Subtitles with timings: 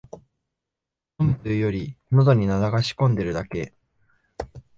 [1.19, 2.49] 飲むというより、のどに流
[2.81, 3.75] し込んでるだけ